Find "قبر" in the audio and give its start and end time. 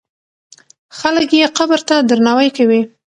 1.57-1.79